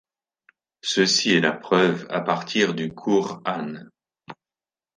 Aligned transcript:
Ceci 0.81 1.33
est 1.35 1.41
la 1.41 1.51
preuve 1.51 2.07
à 2.09 2.21
partir 2.21 2.73
du 2.73 2.91
Qour-ân. 2.91 3.85